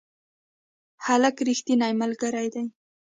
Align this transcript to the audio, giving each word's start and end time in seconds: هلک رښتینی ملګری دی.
هلک 1.05 1.35
رښتینی 1.47 1.91
ملګری 2.01 2.47
دی. 2.53 2.63